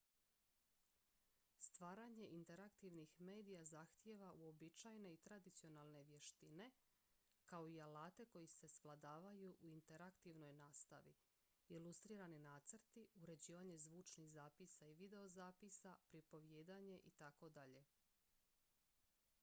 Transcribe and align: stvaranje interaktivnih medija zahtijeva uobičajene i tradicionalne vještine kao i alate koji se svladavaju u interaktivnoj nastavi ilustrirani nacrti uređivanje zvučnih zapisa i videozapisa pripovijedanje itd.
stvaranje 1.57 2.25
interaktivnih 2.37 3.09
medija 3.19 3.63
zahtijeva 3.65 4.31
uobičajene 4.31 5.11
i 5.13 5.17
tradicionalne 5.17 6.03
vještine 6.03 6.71
kao 7.45 7.67
i 7.67 7.79
alate 7.81 8.25
koji 8.25 8.47
se 8.47 8.67
svladavaju 8.67 9.55
u 9.61 9.71
interaktivnoj 9.71 10.53
nastavi 10.53 11.15
ilustrirani 11.67 12.39
nacrti 12.39 13.07
uređivanje 13.15 13.77
zvučnih 13.77 14.31
zapisa 14.31 14.85
i 14.87 14.93
videozapisa 14.93 15.95
pripovijedanje 16.09 17.01
itd. 17.05 17.59